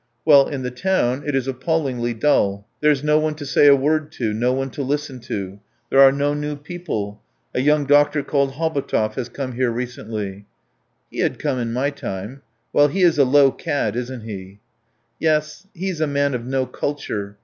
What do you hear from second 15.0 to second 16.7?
"Yes, he is a man of no